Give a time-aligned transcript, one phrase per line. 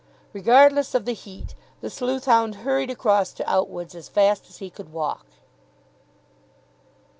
[0.33, 4.71] Regardless of the heat, the sleuth hound hurried across to Outwood's as fast as he
[4.71, 5.27] could walk.